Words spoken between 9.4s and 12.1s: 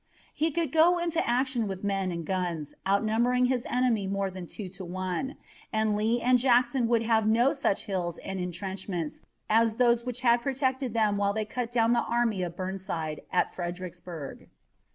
as those which had protected them while they cut down the